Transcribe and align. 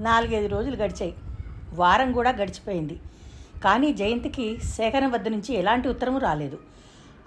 నాలుగైదు 0.00 0.46
రోజులు 0.46 0.76
గడిచాయి. 0.76 1.14
వారం 1.74 2.12
కూడా 2.12 2.30
గడిచిపోయింది. 2.30 3.00
కానీ 3.64 3.92
జయంతికి 3.92 4.58
శేఖరం 4.76 5.10
వద్ద 5.10 5.28
నుంచి 5.28 5.54
ఎలాంటి 5.54 5.88
ఉత్తరము 5.88 6.18
రాలేదు. 6.18 6.58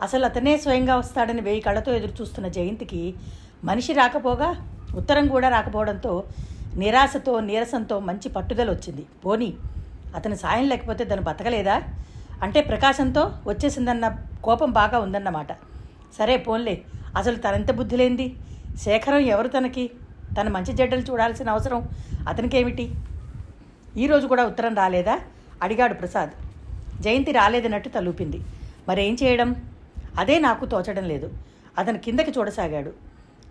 అసలు 0.02 0.26
అతనే 0.26 0.58
స్వయంగా 0.58 0.96
వస్తాడని 0.96 1.42
వెయ్యి 1.42 1.62
కళ్ళతో 1.62 1.94
ఎదురు 1.94 2.14
చూస్తున్న 2.22 2.48
జయంతికి 2.48 3.16
మనిషి 3.64 3.94
రాకపోగా 3.94 4.72
ఉత్తరం 4.96 5.28
కూడా 5.28 5.50
రాకపోవడంతో 5.50 6.24
నిరాశతో 6.76 7.40
నీరసంతో 7.40 8.00
మంచి 8.00 8.30
పట్టుదల 8.30 8.70
వచ్చింది. 8.72 9.06
పోనీ 9.26 9.54
అతని 10.16 10.36
సాయం 10.36 10.70
లేకపోతే 10.70 11.06
తను 11.06 11.22
బతకలేదా? 11.22 11.84
అంటే 12.44 12.62
ప్రకాశంతో 12.62 13.32
వచ్చేసిందన్న 13.48 14.16
కోపం 14.44 14.72
బాగా 14.72 15.00
ఉందన్నమాట. 15.00 15.52
సరే 16.18 16.38
పోన్లే 16.38 16.82
అసలు 17.18 17.36
తనంత 17.36 17.72
బుద్ధి 17.72 17.98
లేనిది 17.98 18.36
శేఖరం 18.78 19.18
ఎవరు 19.18 19.48
తనకి? 19.48 19.90
తన 20.42 20.50
మంచి 20.50 20.74
చెడ్డలు 20.74 21.00
చూడాల్సిన 21.00 21.50
అవసరం 21.50 21.90
అతనికేమిటి? 22.28 22.92
ఈరోజు 23.98 24.28
కూడా 24.28 24.46
ఉత్తరం 24.46 24.76
రాలేదా? 24.76 25.20
అడిగాడు 25.64 25.94
ప్రసాద్. 25.94 26.30
జయంతి 27.02 27.32
రాలేదన్నట్టు 27.32 27.90
తలూపింది. 27.90 28.42
మరేం 28.90 29.18
చేయడం? 29.24 29.56
అదే 30.18 30.40
నాకు 30.40 30.66
తోచడం 30.66 31.04
లేదు. 31.04 31.34
అతను 31.78 31.98
కిందకి 31.98 32.32
చూడసాగాడు. 32.32 32.92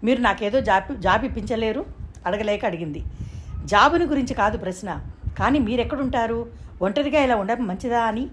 మీరు 0.04 0.20
నాకేదో 0.20 0.60
జాబ్ 0.60 1.00
జాబ్ 1.00 1.24
ఇప్పించలేరు? 1.24 1.86
అడగలేక 2.26 2.64
అడిగింది. 2.64 3.04
జాబుని 3.64 4.04
గురించి 4.04 4.34
కాదు 4.34 4.59
ప్రశ్న. 4.59 5.01
కానీ 5.38 5.59
మీరెక్కడుంటారు? 5.59 6.46
ఒంటరిగా 6.82 7.23
ఇలా 7.23 7.37
ఉండడం 7.37 7.66
మంచిదా 7.66 8.01
అని? 8.01 8.28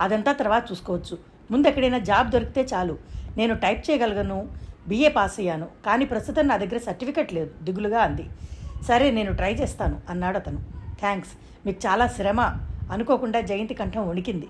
అదంతా 0.00 0.32
తర్వాత 0.32 0.70
చూసుకోవచ్చు. 0.70 1.18
ముందు 1.50 1.68
ఎక్కడైనా 1.68 1.98
జాబ్ 1.98 2.30
దొరికితే 2.30 2.66
చాలు. 2.74 2.98
నేను 3.36 3.54
టైప్ 3.54 3.90
చేయగలను 3.90 4.48
బీఏ 4.88 5.08
పాస్ 5.08 5.40
అయ్యాను. 5.40 5.66
కానీ 5.86 6.04
ప్రస్తుతం 6.04 6.48
నా 6.48 6.56
దగ్గర 6.56 6.78
సర్టిఫికెట్ 6.78 7.34
లేదు. 7.34 7.50
దిగులుగా 7.62 8.00
అంది. 8.00 8.28
సరే 8.88 9.10
నేను 9.10 9.32
ట్రై 9.32 9.54
చేస్తాను 9.54 10.00
అన్నాడు 10.10 10.36
అతను. 10.36 10.58
థ్యాంక్స్ 11.00 11.32
మీకు 11.66 11.86
చాలా 11.86 12.06
శ్రమ. 12.06 12.40
అనుకోకుండా 12.92 13.40
జయంతి 13.40 13.74
కంఠం 13.74 14.08
వణికింది. 14.08 14.48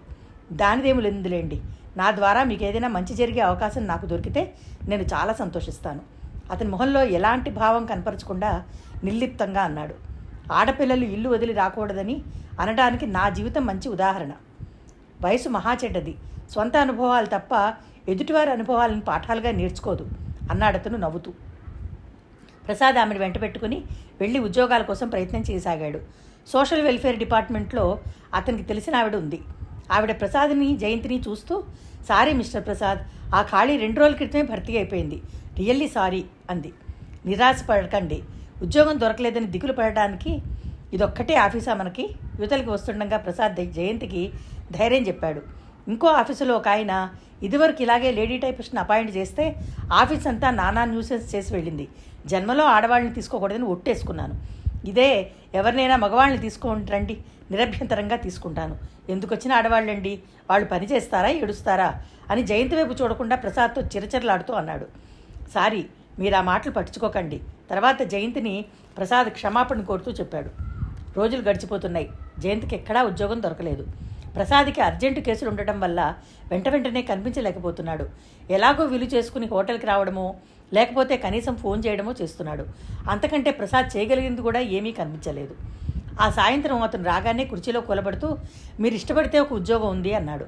దానిదేమి 0.53 1.03
లేదులేండి. 1.03 1.61
నా 1.97 2.11
ద్వారా 2.11 2.45
మీకు 2.45 2.65
ఏదైనా 2.65 2.89
మంచి 2.89 3.15
జరిగే 3.15 3.41
అవకాశం 3.41 3.87
నాకు 3.87 4.07
దొరికితే 4.07 4.55
నేను 4.89 5.03
చాలా 5.03 5.33
సంతోషిస్తాను. 5.33 6.01
అతని 6.51 6.69
మొహంలో 6.69 7.05
ఎలాంటి 7.05 7.51
భావం 7.51 7.87
కనపరచకుండా 7.87 8.63
నిర్లిప్తంగా 9.05 9.63
అన్నాడు. 9.63 9.95
ఆడపిల్లలు 10.53 11.05
ఇల్లు 11.05 11.29
వదిలి 11.29 11.53
రాకూడదని 11.53 12.23
అనడానికి 12.61 13.07
నా 13.07 13.29
జీవితం 13.29 13.67
మంచి 13.67 13.89
ఉదాహరణ. 13.89 14.31
వయసు 15.25 15.49
మహా 15.49 15.77
చెడ్డది. 15.85 16.17
అనుభవాలు 16.81 17.27
తప్ప 17.27 17.75
ఎదుటివారి 18.09 18.51
అనుభవాలను 18.51 19.01
పాఠాలుగా 19.01 19.51
నేర్చుకోదు. 19.51 20.09
అన్నాడతను 20.51 20.99
నవ్వుతూ. 20.99 21.33
ప్రసాద్ 22.67 22.97
ఆమెను 22.97 23.21
వెంట 23.21 23.43
పెట్టుకుని 23.43 23.83
వెళ్ళి 24.21 24.39
ఉద్యోగాల 24.39 24.83
కోసం 24.83 25.09
ప్రయత్నం 25.09 25.45
చేయసాగాడు. 25.51 26.01
సోషల్ 26.47 26.83
వెల్ఫేర్ 26.83 27.19
డిపార్ట్మెంట్లో 27.19 27.99
అతనికి 28.35 28.63
తెలిసిన 28.63 28.97
ఆవిడ 28.97 29.17
ఉంది. 29.17 29.41
ఆవిడ 29.93 30.21
ప్రసాద్ని 30.21 30.77
జయంతిని 30.77 31.21
చూస్తూ 31.29 31.65
సారీ 32.09 32.33
మిస్టర్ 32.33 32.67
ప్రసాద్ 32.67 32.99
ఆ 33.35 33.43
ఖాళీ 33.43 33.77
రెండు 33.77 34.01
రోజుల 34.01 34.15
క్రితమే 34.15 34.43
భర్తీ 34.43 34.77
అయిపోయింది. 34.77 35.23
రియల్లీ 35.59 35.89
సారీ 35.89 36.25
అంది. 36.51 36.73
నిరాశ 37.27 37.65
పడకండి 37.69 38.23
ఉద్యోగం 38.63 39.01
దొరకలేదని 39.01 39.47
దిగులు 39.47 39.73
పడడానికి 39.73 40.43
ఇదొక్కటే 40.93 41.35
ఆఫీసా 41.35 41.75
మనకి? 41.75 42.03
యువతలకి 42.39 42.71
వస్తుండగా 42.71 43.17
ప్రసాద్ 43.17 43.55
జయంతికి 43.55 44.33
ధైర్యం 44.73 45.07
చెప్పాడు. 45.07 45.43
ఇంకో 45.89 46.09
ఆఫీసులో 46.09 46.57
ఒక 46.57 46.69
ఆయన 46.69 47.11
ఇదివరకు 47.47 47.81
ఇలాగే 47.85 48.11
లేడీ 48.19 48.37
టైపిస్ట్ని 48.39 48.81
అపాయింట్ 48.81 49.13
చేస్తే 49.17 49.45
ఆఫీస్ 50.01 50.27
అంతా 50.27 50.51
నానా 50.61 50.85
న్యూసెన్స్ 50.85 51.35
చేసి 51.35 51.51
వెళ్ళింది. 51.55 51.87
జన్మలో 52.27 52.65
ఆడవాళ్ళని 52.75 53.15
తీసుకోకూడదని 53.15 53.67
ఒట్టేసుకున్నాను. 53.75 54.35
ఇదే 54.91 55.11
ఎవరినైనా 55.55 55.97
మగవాళ్ళని 55.97 56.41
తీసుకుంటారండి 56.47 57.17
నిరభ్యంతరంగా 57.51 58.17
తీసుకుంటాను. 58.17 58.75
ఎందుకు 59.13 59.35
వచ్చిన 59.35 59.53
ఆడవాళ్ళండి 59.53 60.13
వాళ్ళు 60.51 60.67
పని 60.69 60.87
చేస్తారా 60.93 61.29
ఏడుస్తారా 61.43 61.89
అని 62.31 62.43
జయంతి 62.51 62.75
వైపు 62.77 62.95
చూడకుండా 63.03 63.37
ప్రసాద్తో 63.37 63.81
చిరచిరలాడుతూ 63.93 64.53
అన్నాడు. 64.61 64.87
సారీ 65.55 65.83
మీరు 66.19 66.35
ఆ 66.35 66.43
మాటలు 66.51 66.73
పట్టించుకోకండి. 66.73 67.39
తర్వాత 67.71 68.03
జయంతిని 68.13 68.55
ప్రసాద్ 68.97 69.29
క్షమాపణ 69.39 69.81
కోరుతూ 69.91 70.11
చెప్పాడు. 70.11 70.51
రోజులు 71.17 71.43
గడిచిపోతున్నాయి. 71.49 72.09
జయంతికి 72.39 72.75
ఎక్కడా 72.77 73.03
ఉద్యోగం 73.03 73.43
దొరకలేదు. 73.43 73.85
ప్రసాద్కి 74.35 74.81
అర్జెంటు 74.81 75.21
కేసులు 75.21 75.51
ఉండటం 75.51 75.81
వల్ల 75.81 76.15
వెంట 76.51 76.69
వెంటనే 76.69 77.03
కనిపించలేకపోతున్నాడు. 77.03 78.09
ఎలాగో 78.51 78.85
విలు 78.85 79.05
చేసుకుని 79.05 79.47
హోటల్కి 79.47 79.87
రావడమో 79.87 80.35
లేకపోతే 80.75 81.17
కనీసం 81.17 81.57
ఫోన్ 81.57 81.83
చేయడమో 81.87 82.15
చేస్తున్నాడు. 82.23 82.67
అంతకంటే 83.11 83.51
ప్రసాద్ 83.51 83.97
చేయగలిగింది 83.97 84.43
కూడా 84.43 84.61
ఏమీ 84.61 84.93
కనిపించలేదు. 84.93 85.57
ఆ 86.21 86.31
సాయంత్రం 86.31 86.83
అతను 86.83 87.05
రాగానే 87.05 87.45
కుర్చీలో 87.45 87.81
కూలబడుతూ 87.81 88.39
మీరు 88.81 88.95
ఇష్టపడితే 88.95 89.39
ఒక 89.39 89.53
ఉద్యోగం 89.53 89.89
ఉంది 89.89 90.15
అన్నాడు. 90.15 90.47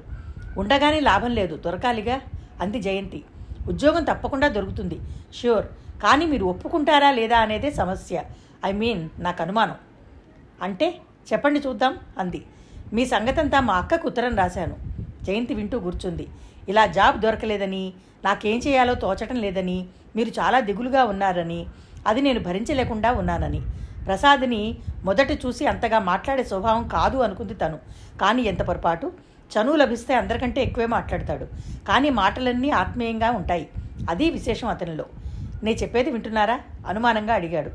ఉండగానే 0.57 0.99
లాభం 0.99 1.31
లేదు 1.31 1.55
దొరకాలిగా? 1.55 2.21
అంది 2.61 2.81
జయంతి. 2.81 3.23
ఉద్యోగం 3.67 4.03
తప్పకుండా 4.03 4.47
దొరుకుతుంది. 4.47 4.99
ష్యూర్ 5.39 5.65
కానీ 6.03 6.25
మీరు 6.25 6.45
ఒప్పుకుంటారా 6.45 7.11
లేదా 7.11 7.37
అనేదే 7.37 7.71
సమస్య. 7.71 8.23
ఐ 8.65 8.71
మీన్ 8.71 9.09
నాకు 9.19 9.41
అనుమానం. 9.41 9.75
అంటే? 10.61 10.97
చెప్పండి 11.33 11.59
చూద్దాం 11.59 11.97
అంది. 12.17 12.43
మీ 12.93 13.05
సంగతంతా 13.05 13.59
మా 13.59 13.73
అక్కకు 13.73 14.07
ఉత్తరం 14.07 14.35
రాశాను. 14.35 14.75
జయంతి 15.23 15.53
వింటూ 15.53 15.79
కూర్చుంది. 15.79 16.27
ఇలా 16.69 16.85
జాబ్ 16.85 17.21
దొరకలేదని 17.21 17.93
నాకేం 18.25 18.61
చేయాలో 18.67 18.93
తోచటం 18.93 19.35
లేదని 19.35 19.85
మీరు 20.15 20.29
చాలా 20.29 20.59
దిగులుగా 20.59 21.03
ఉన్నారని 21.03 21.65
అది 22.07 22.21
నేను 22.21 22.39
భరించలేకుండా 22.39 23.11
ఉన్నానని. 23.11 23.61
ప్రసాద్ని 24.05 24.77
మొదట 25.03 25.31
చూసి 25.31 25.65
అంతగా 25.65 25.99
మాట్లాడే 25.99 26.43
స్వభావం 26.43 26.87
కాదు 26.87 27.17
అనుకుంది 27.17 27.53
తను. 27.53 27.77
కానీ 28.21 28.41
ఎంత 28.41 28.61
పొరపాటు? 28.61 29.11
చనువు 29.51 29.75
లభిస్తే 29.75 30.13
అందరికంటే 30.13 30.61
ఎక్కువే 30.61 30.85
మాట్లాడతాడు. 30.85 31.45
కానీ 31.87 32.09
మాటలన్నీ 32.09 32.69
ఆత్మీయంగా 32.69 33.31
ఉంటాయి. 33.31 33.69
అది 34.09 34.29
విశేషం 34.29 34.67
అతనిలో. 34.67 35.05
నేను 35.63 35.77
చెప్పేది 35.77 36.11
వింటున్నారా? 36.11 36.59
అనుమానంగా 36.87 37.33
అడిగాడు. 37.33 37.69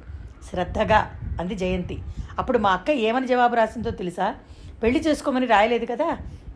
శ్రద్ధగా 0.50 1.10
అంది 1.40 1.54
జయంతి. 1.54 1.98
అప్పుడు 2.38 2.58
మా 2.58 2.70
అక్క 2.70 2.90
ఏమని 2.90 3.26
జవాబు 3.26 3.54
రాసిందో 3.54 3.90
తెలుసా? 3.90 4.34
పెళ్ళి 4.82 5.00
చేసుకోమని 5.00 5.46
రాయలేదు 5.46 5.86
కదా? 5.86 6.08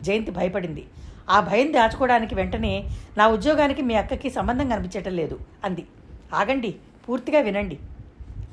జయంతి 0.02 0.30
భయపడింది. 0.30 0.84
ఆ 1.30 1.40
భయం 1.40 1.72
దాచుకోవడానికి 1.72 2.34
వెంటనే 2.34 2.72
నా 3.18 3.28
ఉద్యోగానికి 3.28 3.82
మీ 3.82 3.94
అక్కకి 3.94 4.30
సంబంధం 4.30 4.68
కనిపించటం 4.68 5.14
లేదు 5.16 5.38
అంది. 5.64 5.84
ఆగండి 6.34 6.70
పూర్తిగా 7.08 7.40
వినండి. 7.40 7.78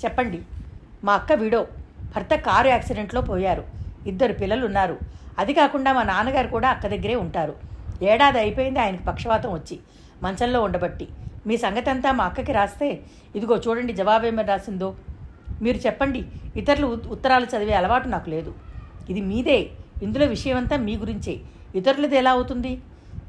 చెప్పండి 0.06 0.40
మా 1.04 1.14
అక్క 1.14 1.32
విడో 1.34 1.68
భర్త 2.16 2.36
కారు 2.36 2.68
యాక్సిడెంట్లో 2.68 3.22
పోయారు. 3.22 3.64
ఇద్దరు 4.08 4.34
పిల్లలు 4.34 4.66
ఉన్నారు 4.66 4.96
అది 5.40 5.54
కాకుండా 5.54 5.94
మా 5.94 6.04
నాన్నగారు 6.04 6.48
కూడా 6.48 6.70
అక్క 6.70 6.88
దగ్గరే 6.88 7.16
ఉంటారు. 7.16 7.56
ఏడాది 8.04 8.40
అయిపోయింది 8.40 8.80
ఆయనకు 8.80 9.04
పక్షవాతం 9.04 9.54
వచ్చి. 9.54 9.80
మంచంలో 10.24 10.62
ఉండబట్టి. 10.64 11.08
మీ 11.48 11.58
సంగతి 11.58 11.90
అంతా 11.90 12.12
మా 12.12 12.24
అక్కకి 12.24 12.52
రాస్తే 12.52 12.88
ఇదిగో 13.36 13.58
చూడండి 13.58 13.94
జవాబేమని 13.94 14.48
రాసిందో. 14.48 14.96
మీరు 15.62 15.78
చెప్పండి 15.78 16.22
ఇతరులు 16.56 16.88
ఉత్తరాలు 16.88 17.46
చదివే 17.46 17.74
అలవాటు 17.74 18.08
నాకు 18.08 18.30
లేదు. 18.30 18.54
ఇది 19.10 19.22
మీదే. 19.22 19.70
ఇందులో 20.04 20.26
విషయమంతా 20.26 20.78
మీ 20.78 20.96
గురించే. 20.96 21.40
ఇతరులది 21.76 22.16
ఎలా 22.16 22.32
అవుతుంది? 22.32 22.82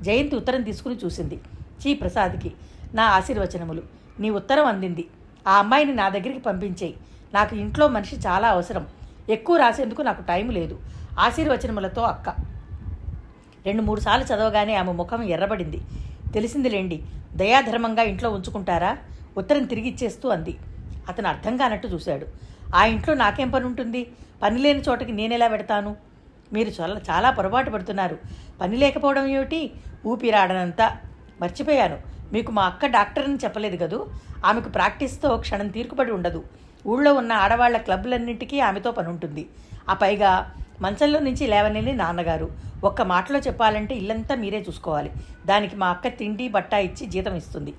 జయంతి 0.03 0.37
ఉత్తరం 0.37 0.63
తీసుకుని 0.63 0.97
చూసింది. 1.05 1.41
చీ 1.83 1.95
ప్రసాద్కి 1.95 2.53
నా 2.95 3.05
ఆశీర్వచనములు. 3.05 3.83
నీ 4.21 4.31
ఉత్తరం 4.31 4.67
అందింది. 4.67 5.05
ఆ 5.49 5.59
అమ్మాయిని 5.59 5.95
నా 5.95 6.09
దగ్గరికి 6.09 6.39
పంపించేయి. 6.39 6.95
నాకు 7.35 7.57
ఇంట్లో 7.57 7.89
మనిషి 7.89 8.17
చాలా 8.17 8.49
అవసరం. 8.49 8.87
ఎక్కువ 9.29 9.57
రాసేందుకు 9.57 10.03
నాకు 10.03 10.23
టైం 10.23 10.51
లేదు. 10.51 10.81
ఆశీర్వచనములతో 11.19 12.03
అక్క. 12.03 12.29
రెండు 13.67 13.83
మూడు 13.83 14.01
సార్లు 14.01 14.25
చదవగానే 14.27 14.75
ఆమె 14.75 14.93
ముఖం 14.93 15.23
ఎర్రబడింది. 15.23 15.81
తెలిసిందిలేండి 16.35 17.03
దయాధర్మంగా 17.35 18.03
ఇంట్లో 18.03 18.31
ఉంచుకుంటారా? 18.31 18.99
ఉత్తరం 19.37 19.65
తిరిగి 19.65 19.89
ఇచ్చేస్తూ 19.89 20.29
అంది. 20.29 20.57
అతను 21.09 21.29
అర్థం 21.29 21.57
కానట్టు 21.57 21.89
చూశాడు. 21.89 22.27
ఆ 22.75 22.85
ఇంట్లో 22.85 23.15
నాకేం 23.15 23.51
పని 23.51 23.65
ఉంటుంది? 23.65 24.07
పని 24.43 24.59
లేని 24.59 24.81
చోటకి 24.81 25.13
నేనెలా 25.13 25.49
పెడతాను 25.49 25.97
మీరు 26.53 26.71
చాలా 26.81 27.01
చాలా 27.11 27.31
పొరపాటు 27.31 27.71
పడుతున్నారు. 27.71 28.19
పని 28.61 28.77
లేకపోవడం 28.77 29.27
ఏమిటి? 29.27 29.61
ఊపిరాడనంతా 30.07 30.87
మర్చిపోయాను. 31.41 31.99
మీకు 32.33 32.53
మా 32.53 32.63
అక్క 32.63 32.87
డాక్టర్ 32.87 33.25
అని 33.25 33.39
చెప్పలేదు 33.45 33.77
కదూ? 33.77 34.07
ఆమెకు 34.45 34.69
ప్రాక్టీస్తో 34.69 35.37
క్షణం 35.37 35.69
తీరుకుపడి 35.69 36.13
ఉండదు. 36.13 36.45
ఊళ్ళో 36.87 37.15
ఉన్న 37.15 37.33
ఆడవాళ్ళ 37.33 37.77
క్లబ్లన్నింటికీ 37.77 38.61
ఆమెతో 38.61 38.91
పని 38.93 39.09
ఉంటుంది. 39.09 39.49
ఆ 39.89 39.95
పైగా 39.95 40.31
మంచంలో 40.81 41.19
నుంచి 41.19 41.47
లేవనేది 41.47 41.93
నాన్నగారు. 41.93 42.49
ఒక్క 42.85 43.03
మాటలో 43.03 43.39
చెప్పాలంటే 43.39 43.95
ఇల్లంతా 43.95 44.35
మీరే 44.35 44.61
చూసుకోవాలి. 44.69 45.11
దానికి 45.47 45.77
మా 45.77 45.89
అక్క 45.89 46.09
తిండి 46.09 46.49
బట్ట 46.49 46.73
ఇచ్చి 46.75 47.07
జీతం 47.07 47.35
ఇస్తుంది. 47.35 47.73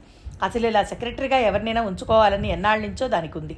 అసలు 0.43 0.67
ఇలా 0.67 0.83
సెక్రటరీగా 0.83 1.37
ఎవరినైనా 1.37 1.81
ఉంచుకోవాలని 1.81 2.49
ఎన్నాళ్ళ 2.49 2.87
నుంచో 2.87 3.07
దానికి 3.07 3.37
ఉంది. 3.37 3.57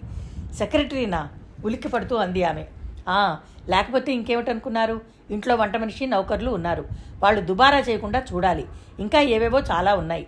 సెక్రటరీనా? 0.57 1.30
ఉలిక్కి 1.66 1.88
పడుతూ 1.88 2.16
అంది 2.16 2.44
ఆమె. 2.44 2.66
"ఆ, 3.10 3.38
లేకపోతే 3.69 4.13
ఇంకేమిటనుకున్నారు? 4.13 5.02
ఇంట్లో 5.31 5.56
వంట 5.56 5.78
మనిషి 5.78 6.06
నౌకర్లు 6.06 6.52
ఉన్నారు. 6.52 6.86
వాళ్ళు 7.24 7.42
దుబారా 7.42 7.80
చేయకుండా 7.80 8.24
చూడాలి. 8.34 8.66
ఇంకా 9.00 9.22
ఏవేవో 9.22 9.60
చాలా 9.60 9.96
ఉన్నాయి. 9.96 10.28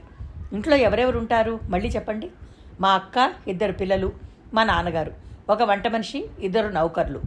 ఇంట్లో 0.54 0.76
ఎవరెవరు 0.76 1.20
ఉంటారు 1.20 1.60
మళ్ళీ 1.70 1.90
చెప్పండి. 1.90 2.30
మా 2.82 2.92
అక్క 2.92 3.34
ఇద్దరు 3.48 3.72
పిల్లలు 3.72 4.14
మా 4.54 4.64
నాన్నగారు. 4.64 5.12
ఒక 5.50 5.64
వంట 5.64 5.88
మనిషి 5.88 6.26
ఇద్దరు 6.40 6.68
నౌకర్లు. 6.68 7.22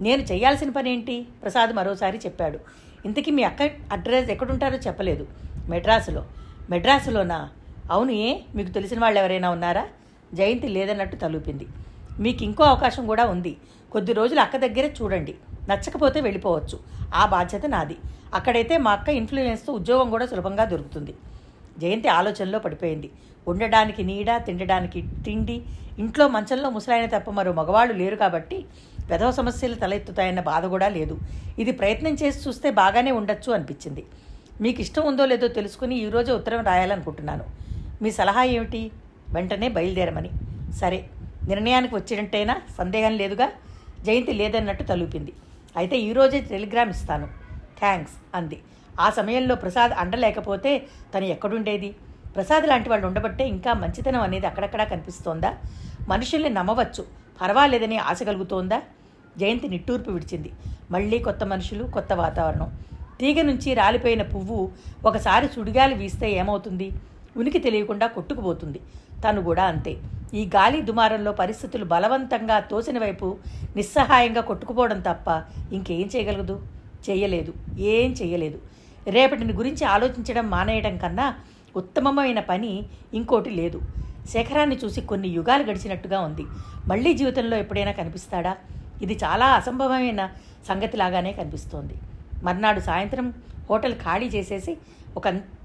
నేను 0.00 0.22
చేయాల్సిన 0.22 0.70
పని 0.70 0.90
ఏంటి 0.90 1.26
ప్రసాద్ 1.42 1.70
మరోసారి 1.72 2.18
చెప్పాడు. 2.18 2.58
ఇంతకీ 3.04 3.30
మీ 3.30 3.42
అక్క 3.42 3.70
అడ్రస్ 3.92 4.30
ఎక్కడుంటారో 4.30 4.76
చెప్పలేదు. 4.76 5.26
మెడ్రాసులో. 5.68 6.24
మెడ్రాసులోనా? 6.70 7.48
అవును 7.90 8.10
ఏ? 8.10 8.38
మీకు 8.54 8.68
తెలిసిన 8.68 9.00
వాళ్ళు 9.00 9.20
ఎవరైనా 9.20 9.50
ఉన్నారా? 9.50 9.86
జయంతి 10.34 10.68
లేదన్నట్టు 10.68 11.16
తలూపింది. 11.16 11.66
మీకు 12.20 12.44
ఇంకో 12.44 12.64
అవకాశం 12.64 13.06
కూడా 13.06 13.24
ఉంది. 13.26 13.56
కొద్ది 13.92 14.12
రోజులు 14.12 14.40
అక్క 14.40 14.56
దగ్గరే 14.56 14.94
చూడండి. 15.02 15.34
నచ్చకపోతే 15.70 16.20
వెళ్ళిపోవచ్చు. 16.20 16.78
ఆ 17.14 17.26
బాధ్యత 17.26 17.66
నాది. 17.66 17.96
అక్కడైతే 18.34 18.76
మా 18.76 18.92
అక్క 18.92 19.08
ఇన్ఫ్లుయెన్స్తో 19.08 19.72
ఉద్యోగం 19.72 20.10
కూడా 20.10 20.26
సులభంగా 20.26 20.64
దొరుకుతుంది. 20.64 21.14
జయంతి 21.78 22.08
ఆలోచనలో 22.08 22.58
పడిపోయింది. 22.58 23.10
ఉండడానికి 23.48 24.02
నీడ 24.02 24.36
తినడానికి 24.36 25.04
తిండి 25.24 25.62
ఇంట్లో 25.98 26.28
మంచంలో 26.28 26.70
ముసలాయన 26.70 27.18
తప్ప 27.18 27.30
మరో 27.30 27.52
మగవాళ్ళు 27.52 27.94
లేరు 27.94 28.16
కాబట్టి 28.16 28.64
పెదవ 29.10 29.30
సమస్యలు 29.30 29.74
తలెత్తుతాయన్న 29.74 30.40
బాధ 30.40 30.66
కూడా 30.66 30.88
లేదు. 30.88 31.18
ఇది 31.58 31.72
ప్రయత్నం 31.72 32.14
చేసి 32.14 32.48
చూస్తే 32.48 32.70
బాగానే 32.70 33.10
ఉండొచ్చు 33.10 33.52
అనిపించింది. 33.52 34.04
మీకు 34.60 34.80
ఇష్టం 34.80 35.06
ఉందో 35.06 35.26
లేదో 35.26 35.48
తెలుసుకుని 35.48 35.94
ఈరోజే 35.96 36.32
ఉత్తరం 36.32 36.64
రాయాలనుకుంటున్నాను. 36.64 37.44
మీ 38.02 38.10
సలహా 38.10 38.44
ఏమిటి? 38.44 38.90
వెంటనే 39.28 39.68
బయలుదేరమని. 39.68 40.30
సరే. 40.74 41.08
నిర్ణయానికి 41.48 41.94
వచ్చినట్టేనా 41.94 42.54
సందేహం 42.78 43.12
లేదుగా 43.16 43.48
జయంతి 44.06 44.32
లేదన్నట్టు 44.32 44.82
తలుపింది. 44.82 45.32
అయితే 45.76 45.96
ఈరోజే 45.98 46.40
టెలిగ్రామ్ 46.40 46.90
ఇస్తాను. 46.90 47.26
థ్యాంక్స్ 47.80 48.16
అంది. 48.34 48.58
ఆ 49.00 49.10
సమయంలో 49.10 49.54
ప్రసాద్ 49.54 49.92
అండలేకపోతే 49.92 50.88
తను 51.14 51.24
ఎక్కడుండేది? 51.24 51.90
ప్రసాద్ 52.36 52.68
లాంటి 52.68 52.88
వాళ్ళు 52.88 53.06
ఉండబట్టే 53.06 53.44
ఇంకా 53.48 53.72
మంచితనం 53.74 54.20
అనేది 54.20 54.46
అక్కడక్కడా 54.46 54.84
కనిపిస్తోందా? 54.84 55.50
మనుషుల్ని 56.08 56.50
నమ్మవచ్చు. 56.50 57.02
పర్వాలేదని 57.40 57.98
ఆశ 57.98 58.22
కలుగుతోందా? 58.22 58.82
జయంతి 59.38 59.68
నిట్టూర్పు 59.68 60.10
విడిచింది. 60.10 60.50
మళ్ళీ 60.90 61.18
కొత్త 61.18 61.44
మనుషులు 61.44 61.84
కొత్త 61.84 62.12
వాతావరణం. 62.12 62.70
తీగ 63.20 63.42
నుంచి 63.42 63.74
రాలిపోయిన 63.74 64.22
పువ్వు 64.22 64.72
ఒకసారి 65.04 65.48
సుడిగాలి 65.48 65.94
వీస్తే 65.94 66.30
ఏమవుతుంది? 66.30 66.88
ఉనికి 67.36 67.58
తెలియకుండా 67.58 68.06
కొట్టుకుపోతుంది. 68.06 68.80
తను 69.24 69.42
కూడా 69.42 69.64
అంతే. 69.64 69.94
ఈ 70.34 70.44
గాలి 70.46 70.82
దుమారంలో 70.82 71.32
పరిస్థితులు 71.32 71.84
బలవంతంగా 71.84 72.58
తోసిన 72.58 72.98
వైపు 72.98 73.38
నిస్సహాయంగా 73.76 74.40
కొట్టుకుపోవడం 74.40 75.00
తప్ప 75.00 75.42
ఇంకేం 75.72 76.10
చేయగలదు? 76.16 76.66
చేయలేదు. 77.10 77.52
ఏం 77.78 78.12
చేయలేదు. 78.12 78.58
రేపటిని 79.06 79.52
గురించి 79.52 79.84
ఆలోచించడం 79.84 80.50
మానేయడం 80.50 80.96
కన్నా 80.96 81.34
ఉత్తమమైన 81.76 82.40
పని 82.40 82.82
ఇంకోటి 83.14 83.50
లేదు. 83.50 83.80
శేఖరాన్ని 84.28 84.78
చూసి 84.84 85.00
కొన్ని 85.00 85.28
యుగాలు 85.28 85.62
గడిచినట్టుగా 85.62 86.20
ఉంది. 86.20 86.42
మళ్ళీ 86.86 87.14
జీవితంలో 87.14 87.56
ఎప్పుడైనా 87.56 87.92
కనిపిస్తాడా? 87.92 88.56
ఇది 89.02 89.14
చాలా 89.24 89.46
అసంభవమైన 89.46 90.30
సంగతిలాగానే 90.68 91.32
కనిపిస్తోంది. 91.32 91.94
మర్నాడు 92.42 92.80
సాయంత్రం 92.80 93.34
హోటల్ 93.70 93.94
ఖాళీ 93.94 94.26
చేసేసి 94.26 94.76
ఒక 95.16 95.22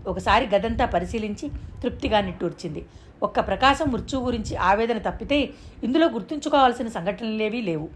ఒకసారి 0.07 0.47
గదంతా 0.55 0.85
పరిశీలించి 0.85 1.51
తృప్తిగా 1.83 2.21
నిట్టూర్చింది. 2.21 2.85
ఒక్క 3.23 3.39
ప్రకాశం 3.39 3.91
మృత్యు 3.91 4.19
గురించి 4.19 4.55
ఆవేదన 4.55 4.97
తప్పితే 4.97 5.49
ఇందులో 5.83 6.09
గుర్తుంచుకోవాల్సిన 6.09 6.87
సంఘటనలేవీ 6.87 7.61
లేవు. 7.61 7.89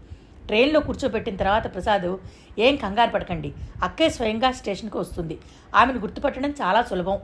ట్రైన్లో 0.46 0.80
కూర్చోబెట్టిన 0.80 1.36
తర్వాత 1.36 1.74
ప్రసాద్ 1.74 2.16
ఏం 2.58 2.76
కంగారు 2.76 3.10
పడకండి 3.10 3.52
అక్కే 3.82 4.08
స్వయంగా 4.08 4.52
స్టేషన్కి 4.52 4.98
వస్తుంది. 4.98 5.38
ఆమెను 5.76 5.98
గుర్తుపట్టడం 5.98 6.50
చాలా 6.50 6.82
సులభం. 6.82 7.18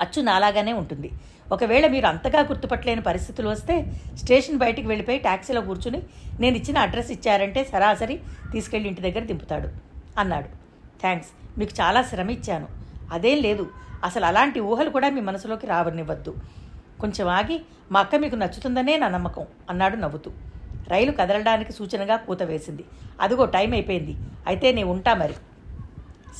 అచ్చు 0.00 0.22
నాలాగానే 0.22 0.72
ఉంటుంది. 0.72 1.10
ఒకవేళ 1.52 1.86
మీరు 1.86 2.06
అంతగా 2.06 2.40
గుర్తుపట్టలేని 2.40 3.02
పరిస్థితులు 3.02 3.48
వస్తే 3.48 3.74
స్టేషన్ 4.16 4.58
బయటికి 4.58 4.88
వెళ్ళిపోయి 4.88 5.18
ట్యాక్సీలో 5.18 5.60
కూర్చుని 5.60 6.02
నేను 6.40 6.56
ఇచ్చిన 6.56 6.78
అడ్రస్ 6.78 7.10
ఇచ్చారంటే 7.10 7.64
సరాసరి 7.64 8.20
తీసుకెళ్ళి 8.52 8.88
ఇంటి 8.88 9.00
దగ్గర 9.00 9.20
దింపుతాడు 9.20 9.68
అన్నాడు. 10.18 10.48
థ్యాంక్స్ 11.00 11.58
మీకు 11.58 11.72
చాలా 11.80 12.02
శ్రమ 12.02 12.30
ఇచ్చాను. 12.30 12.68
అదేం 13.12 13.38
లేదు. 13.42 13.70
అసలు 14.04 14.24
అలాంటి 14.24 14.60
ఊహలు 14.60 14.90
కూడా 14.90 15.08
మీ 15.10 15.20
మనసులోకి 15.20 15.66
రావనివ్వద్దు. 15.66 16.34
కొంచెం 17.00 17.26
ఆగి 17.38 17.56
మా 17.92 18.00
అక్క 18.00 18.16
మీకు 18.24 18.36
నచ్చుతుందనే 18.42 18.94
నా 18.96 19.08
నమ్మకం 19.08 19.44
అన్నాడు 19.70 19.96
నవ్వుతూ. 19.96 20.30
రైలు 20.92 21.12
కదలడానికి 21.12 21.72
సూచనగా 21.72 22.16
కూత 22.26 22.42
వేసింది. 22.42 22.84
అదిగో 23.20 23.44
టైం 23.56 23.70
అయిపోయింది. 23.72 24.14
అయితే 24.46 24.72
నేను 24.72 24.88
ఉంటా 24.94 25.14
మరి. 25.22 25.36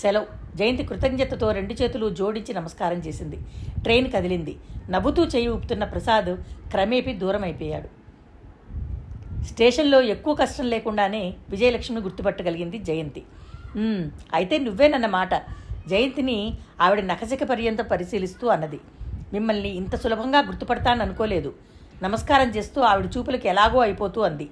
సెలవు. 0.00 0.26
జయంతి 0.58 0.84
కృతజ్ఞతతో 0.84 1.46
రెండు 1.52 1.74
చేతులు 1.74 2.06
జోడించి 2.18 2.52
నమస్కారం 2.54 2.98
చేసింది. 3.06 3.38
ట్రైన్ 3.84 4.08
కదిలింది. 4.14 4.54
నవ్వుతూ 4.90 5.22
చేయి 5.24 5.48
ఊపుతున్న 5.48 5.84
ప్రసాద్ 5.84 6.30
క్రమేపీ 6.72 7.12
దూరం 7.22 7.42
అయిపోయాడు 7.42 7.88
స్టేషన్లో 9.50 9.98
ఎక్కువ 10.14 10.32
కష్టం 10.34 10.66
లేకుండానే 10.74 11.22
విజయలక్ష్మి 11.50 12.00
గుర్తుపట్టగలిగింది 12.00 12.78
జయంతి. 12.78 13.22
అయితే 14.36 14.54
అయితే 14.54 14.64
నువ్వేనన్నమాట 14.64 15.34
జయంతిని 15.90 16.36
ఆవిడ 16.84 17.00
నఖసిక 17.04 17.42
పర్యంతం 17.44 17.86
పరిశీలిస్తూ 17.90 18.46
అన్నది. 18.46 18.78
మిమ్మల్ని 19.32 19.69
ఇంత 19.69 19.97
సులభంగా 19.97 20.38
గుర్తుపడతాననుకోలేదు. 20.38 21.55
నమస్కారం 22.03 22.49
చేస్తూ 22.50 22.82
ఆవిడ 22.82 23.09
చూపులకి 23.17 23.49
ఎలాగో 23.49 23.81
అయిపోతూ 23.81 24.21
అంది. 24.21 24.50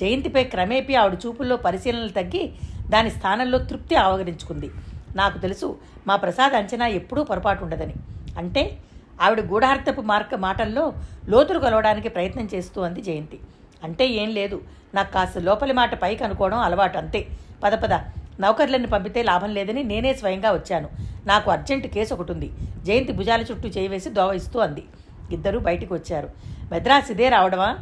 జయంతిపై 0.00 0.44
క్రమేపీ 0.44 0.94
ఆవిడ 0.94 1.18
చూపుల్లో 1.26 1.56
పరిశీలనలు 1.56 2.08
తగ్గి 2.08 2.52
దాని 2.88 3.10
స్థానంలో 3.10 3.58
తృప్తి 3.58 3.96
ఆవగరించుకుంది 3.96 4.70
నాకు 5.16 5.38
తెలుసు 5.38 5.78
మా 6.06 6.16
ప్రసాద్ 6.16 6.54
అంచనా 6.54 6.86
ఎప్పుడూ 6.86 7.24
పొరపాటు 7.24 7.64
ఉండదని. 7.64 7.94
అంటే 8.38 8.78
ఆవిడ 9.22 9.40
గూఢార్థపు 9.40 10.00
మార్క 10.00 10.34
మాటల్లో 10.34 10.92
లోతులు 11.28 11.58
కలవడానికి 11.58 12.08
ప్రయత్నం 12.08 12.48
చేస్తూ 12.54 12.82
అంది 12.82 13.02
జయంతి. 13.02 13.40
అంటే 13.84 14.08
ఏం 14.08 14.30
లేదు. 14.30 14.60
నాకు 14.94 15.12
కాస్త 15.12 15.38
లోపలి 15.38 15.72
మాట 15.72 16.02
పైకి 16.02 16.24
అనుకోవడం 16.24 16.58
అలవాటు 16.58 16.98
అంతే. 16.98 17.26
పద 17.64 17.72
పద. 17.72 17.92
నౌకర్లను 18.40 18.88
పంపితే 18.88 19.22
లాభం 19.22 19.50
లేదని 19.54 19.82
నేనే 19.82 20.12
స్వయంగా 20.14 20.50
వచ్చాను. 20.52 20.88
నాకు 21.26 21.50
అర్జెంట్ 21.50 21.86
కేసు 21.86 22.14
ఒకటి 22.14 22.32
ఉంది 22.32 22.48
జయంతి 22.84 23.12
భుజాల 23.12 23.42
చుట్టూ 23.42 23.68
చేయి 23.68 23.88
వేసి 23.88 24.10
దోవ 24.10 24.32
ఇస్తూ 24.32 24.58
అంది. 24.60 24.84
ఇద్దరూ 25.32 25.58
బయటికి 25.58 25.92
వచ్చారు. 25.92 26.28
మెద్రాస్ 26.72 27.10
ఇదే 27.10 27.28
రావడమా? 27.28 27.78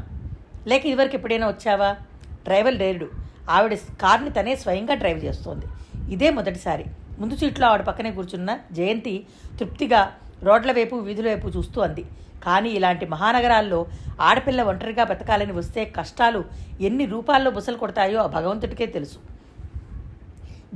లేక 0.67 0.87
ఇదివరకు 0.87 1.15
ఎప్పుడైనా 1.15 1.47
వచ్చావా? 1.49 1.97
డ్రైవర్ 2.45 2.75
లేడు 2.75 3.07
ఆవిడ 3.51 3.75
కార్ని 3.75 4.31
తనే 4.31 4.57
స్వయంగా 4.57 4.95
డ్రైవ్ 4.95 5.25
చేస్తోంది. 5.25 5.67
ఇదే 6.13 6.31
మొదటిసారి. 6.31 6.85
ముందు 7.19 7.37
సీట్లో 7.37 7.67
ఆవిడ 7.69 7.83
పక్కనే 7.83 8.11
కూర్చున్న 8.11 8.59
జయంతి 8.73 9.27
తృప్తిగా 9.59 10.13
రోడ్ల 10.43 10.73
వైపు 10.73 10.97
వీధుల 10.97 11.27
వైపు 11.29 11.49
చూస్తూ 11.49 11.81
అంది. 11.81 12.05
కానీ 12.47 12.71
ఇలాంటి 12.71 13.07
మహానగరాల్లో 13.07 13.87
ఆడపిల్ల 14.21 14.63
ఒంటరిగా 14.63 15.05
బతకాలని 15.05 15.53
వస్తే 15.53 15.85
కష్టాలు 15.85 16.45
ఎన్ని 16.81 17.07
రూపాల్లో 17.07 17.51
బుసలు 17.51 17.77
కొడతాయో 17.77 18.19
ఆ 18.23 18.27
భగవంతుడికే 18.27 18.87
తెలుసు. 18.87 19.34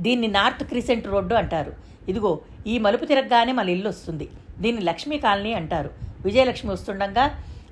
దీన్ని 0.05 0.27
నార్త్ 0.37 0.63
క్రిసెంట్ 0.69 1.07
రోడ్డు 1.13 1.35
అంటారు. 1.41 1.71
ఇదిగో 2.09 2.31
ఈ 2.67 2.75
మలుపు 2.85 3.05
తిరగగానే 3.05 3.51
మన 3.59 3.69
ఇల్లు 3.75 3.89
వస్తుంది. 3.89 4.27
దీన్ని 4.63 4.81
లక్ష్మీ 4.89 5.17
కాలనీ 5.25 5.53
అంటారు. 5.53 5.89
విజయలక్ష్మి 6.25 6.71
వస్తుండగా 6.71 7.25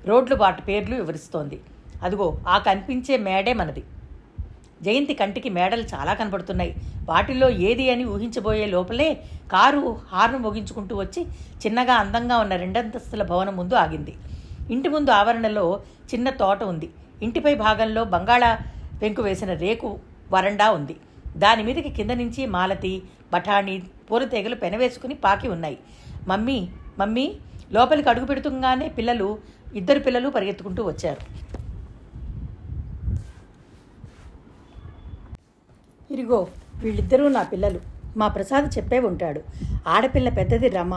రోడ్లు 0.08 0.36
వాటి 0.42 0.62
పేర్లు 0.68 0.94
వివరిస్తోంది. 0.96 1.56
అదిగో 2.02 2.26
ఆ 2.48 2.58
కనిపించే 2.58 3.14
మేడే 3.28 3.52
మనది. 3.60 3.82
జయంతి 4.82 5.14
కంటికి 5.14 5.48
మేడలు 5.48 5.84
చాలా 5.94 6.12
కనబడుతున్నాయి. 6.14 6.72
వాటిల్లో 7.08 7.48
ఏది 7.68 7.84
అని 7.90 8.04
ఊహించబోయే 8.14 8.66
లోపలే 8.74 9.08
కారు 9.52 9.80
హార్న్ 10.12 10.42
మోగించుకుంటూ 10.44 10.94
వచ్చి 10.96 11.22
చిన్నగా 11.62 11.94
అందంగా 11.94 12.36
ఉన్న 12.44 12.56
రెండంతస్తుల 12.56 13.22
భవనం 13.22 13.56
ముందు 13.56 13.74
ఆగింది. 13.74 14.14
ఇంటి 14.74 14.88
ముందు 14.88 15.10
ఆవరణలో 15.10 15.64
చిన్న 16.14 16.30
తోట 16.30 16.62
ఉంది. 16.72 16.88
ఇంటిపై 17.22 17.54
భాగంలో 17.66 18.04
బంగాళా 18.14 18.50
పెంకు 19.02 19.22
వేసిన 19.22 19.52
రేకు 19.64 19.90
వరండా 20.32 20.66
ఉంది. 20.78 20.96
దాని 21.36 21.62
మీదకి 21.62 21.88
కింద 21.88 22.10
నుంచి 22.10 22.46
మాలతి 22.46 23.02
బఠాణి 23.32 23.82
పూరతీగలు 24.10 24.54
పెనవేసుకుని 24.54 25.14
పాకి 25.14 25.48
ఉన్నాయి. 25.48 25.78
మమ్మీ 26.28 26.68
మమ్మీ 26.98 27.36
లోపలికి 27.72 28.08
అడుగు 28.08 28.26
పెడుతుంగానే 28.26 28.88
పిల్లలు 28.88 29.38
ఇద్దరు 29.74 29.98
పిల్లలు 29.98 30.28
పరిగెత్తుకుంటూ 30.28 30.82
వచ్చారు. 30.84 31.48
ఇదిగో 36.12 36.46
వీళ్ళిద్దరూ 36.82 37.28
నా 37.28 37.42
పిల్లలు. 37.42 37.80
మా 38.16 38.28
ప్రసాద్ 38.28 38.78
చెప్పే 38.78 38.98
ఉంటాడు. 38.98 39.40
ఆడపిల్ల 39.86 40.28
పెద్దది 40.28 40.68
రమ 40.68 40.94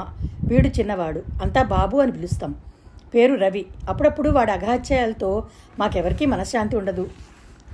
వీడు 0.47 0.67
చిన్నవాడు. 0.67 1.23
అంతా 1.41 1.63
బాబు 1.63 1.97
అని 1.97 2.11
పిలుస్తాం. 2.11 2.55
పేరు 3.13 3.35
రవి. 3.35 3.65
అప్పుడప్పుడు 3.89 4.29
వాడు 4.29 4.51
అఘాత్యాలతో 4.51 5.47
మాకెవరికీ 5.79 6.25
మనశ్శాంతి 6.25 6.75
ఉండదు. 6.75 7.09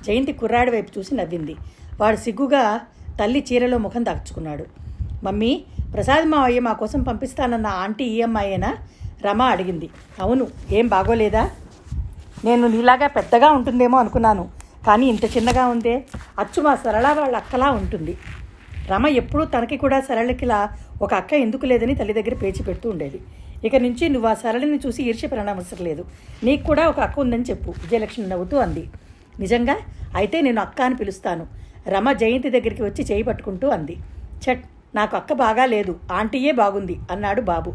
జయంతి 0.05 0.33
కుర్రాడి 0.33 0.71
వైపు 0.71 0.99
చూసి 0.99 1.15
నవ్వింది. 1.15 1.55
వాడు 2.01 2.15
సిగ్గుగా 2.15 2.81
తల్లి 3.19 3.45
చీరలో 3.47 3.77
ముఖం 3.77 4.05
దాచుకున్నాడు. 4.05 4.65
మమ్మీ 5.23 5.63
ప్రసాద్ 5.93 6.25
మావయ్య 6.25 6.59
మా 6.59 6.73
కోసం 6.73 7.01
పంపిస్తానన్న 7.03 7.67
ఆంటీ 7.67 8.03
ఈ 8.03 8.21
అమ్మాయేనా? 8.21 8.71
రమ 9.25 9.41
అడిగింది. 9.41 9.89
అవును 10.21 10.47
ఏం 10.71 10.87
బాగోలేదా? 10.87 11.43
నేను 12.45 12.67
నీలాగా 12.67 13.07
పెద్దగా 13.07 13.49
ఉంటుందేమో 13.51 13.97
అనుకున్నాను 13.97 14.49
కానీ 14.87 15.05
ఇంత 15.07 15.25
చిన్నగా 15.37 15.67
ఉందే 15.67 16.05
అచ్చు 16.39 16.61
మా 16.61 16.75
సరళ 16.75 17.07
వాళ్ళ 17.19 17.35
అక్కలా 17.35 17.71
ఉంటుంది. 17.71 18.17
రమ 18.91 19.07
ఎప్పుడూ 19.07 19.45
తనకి 19.45 19.77
కూడా 19.77 19.99
సరళకిలా 19.99 20.59
ఒక 21.01 21.13
అక్క 21.13 21.33
ఎందుకు 21.33 21.65
లేదని 21.65 21.95
తల్లి 21.95 22.13
దగ్గర 22.13 22.33
పేచి 22.33 22.63
పెడుతూ 22.63 22.89
ఉండేది. 22.89 23.19
ఇక 23.65 23.75
నుంచి 23.75 24.09
నువ్వు 24.09 24.29
ఆ 24.29 24.33
సరళిని 24.33 24.79
చూసి 24.85 25.03
ఈర్ష్య 25.03 25.27
పడనవసరం 25.27 25.85
లేదు 25.85 26.05
నీకు 26.43 26.63
కూడా 26.63 26.87
ఒక 26.87 26.99
అక్క 26.99 27.19
ఉందని 27.19 27.43
చెప్పు 27.43 27.69
విజయలక్ష్మి 27.69 28.27
నవ్వుతూ 28.27 28.57
అంది. 28.57 28.83
నిజంగా? 29.39 29.75
అయితే 30.15 30.41
నేను 30.41 30.61
అక్క 30.61 30.81
అని 30.81 30.95
పిలుస్తాను. 30.95 31.47
రమ 31.89 32.11
జయంతి 32.11 32.49
దగ్గరికి 32.49 32.83
వచ్చి 32.83 33.05
చేయి 33.05 33.23
పట్టుకుంటూ 33.23 33.67
అంది. 33.67 33.97
చట్ 34.45 34.63
నాకు 34.95 35.15
అక్క 35.17 35.33
బాగా 35.33 35.65
లేదు 35.65 35.99
ఆంటీయే 36.11 36.51
బాగుంది 36.51 36.99
అన్నాడు 37.11 37.41
బాబు. 37.41 37.73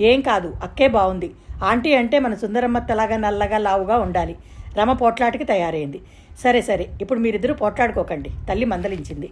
ఏం 0.00 0.20
కాదు 0.20 0.54
అక్కే 0.62 0.88
బాగుంది. 0.88 1.30
ఆంటీ 1.64 1.94
అంటే 1.94 2.18
మన 2.18 2.34
సుందరమ్మ 2.34 2.78
తలాగా 2.78 3.16
నల్లగా 3.16 3.58
లావుగా 3.58 3.98
ఉండాలి. 3.98 4.36
రమ 4.76 4.92
పోట్లాటికి 4.92 5.44
తయారైంది. 5.44 6.00
సరే 6.38 6.60
సరే 6.62 6.88
ఇప్పుడు 7.00 7.18
మీరిద్దరూ 7.18 7.54
పోట్లాడుకోకండి 7.54 8.30
తల్లి 8.48 8.66
మందలించింది. 8.66 9.30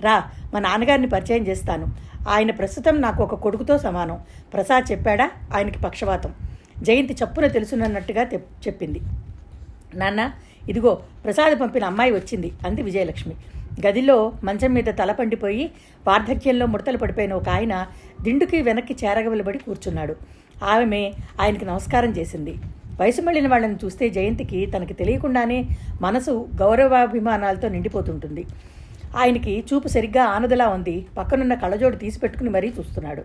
రా 0.00 0.30
మా 0.54 0.60
నాన్నగారిని 0.60 1.08
పరిచయం 1.08 1.46
చేస్తాను. 1.46 1.86
ఆయన 2.28 2.50
ప్రస్తుతం 2.50 3.00
నాకు 3.00 3.22
ఒక 3.22 3.34
కొడుకుతో 3.34 3.78
సమానం. 3.78 4.20
ప్రసాద్ 4.54 4.92
చెప్పాడా? 4.92 5.30
ఆయనకి 5.54 5.78
పక్షవాతం. 5.78 6.34
జయంతి 6.82 7.14
చప్పున 7.14 7.46
తెలుసునన్నట్టుగా 7.46 8.22
చెప్పింది. 8.66 9.00
నాన్న 9.94 10.30
ఇదిగో 10.68 11.00
ప్రసాద్ 11.24 11.60
పంపిన 11.60 11.84
అమ్మాయి 11.84 12.10
వచ్చింది 12.10 12.52
అంది 12.66 12.82
విజయలక్ష్మి. 12.82 13.34
గదిలో 13.86 14.32
మంచం 14.44 14.74
మీద 14.74 14.84
తల 14.84 15.12
పండిపోయి 15.12 15.70
వార్ధక్యంలో 16.06 16.66
ముడతలు 16.66 16.96
పడిపోయిన 16.96 17.32
ఒక 17.32 17.48
ఆయన 17.48 17.86
దిండుకి 18.22 18.62
వెనక్కి 18.62 18.96
చేరగవలబడి 19.04 19.58
కూర్చున్నాడు. 19.58 20.16
ఆమె 20.64 21.12
ఆయనకి 21.40 21.64
నమస్కారం 21.64 22.10
చేసింది. 22.10 22.54
వయసు 23.00 23.22
మళ్ళిన 23.22 23.48
వాళ్ళని 23.48 23.74
చూస్తే 23.84 24.08
జయంతికి 24.08 24.66
తనకి 24.66 24.94
తెలియకుండానే 24.94 25.64
మనసు 26.00 26.48
గౌరవాభిమానాలతో 26.60 27.68
నిండిపోతుంటుంది. 27.68 28.44
ఆయనకి 29.16 29.64
చూపు 29.72 29.88
సరిగ్గా 29.88 30.24
ఆనదలా 30.24 30.68
ఉంది. 30.68 31.06
పక్కనున్న 31.18 31.54
కళ్ళజోడు 31.54 31.96
తీసి 31.96 32.20
పెట్టుకుని 32.20 32.50
మరీ 32.50 32.72
చూస్తున్నాడు. 32.78 33.22